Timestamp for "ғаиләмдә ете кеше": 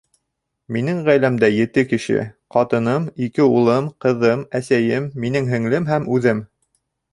1.09-2.23